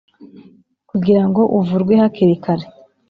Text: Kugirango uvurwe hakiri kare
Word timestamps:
Kugirango 0.89 1.41
uvurwe 1.59 1.93
hakiri 2.01 2.35
kare 2.43 2.65